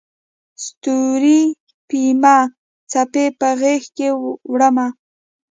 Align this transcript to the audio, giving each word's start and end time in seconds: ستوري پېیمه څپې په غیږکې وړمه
ستوري 0.63 1.39
پېیمه 1.87 2.37
څپې 2.91 3.25
په 3.39 3.47
غیږکې 3.59 4.09
وړمه 4.51 4.87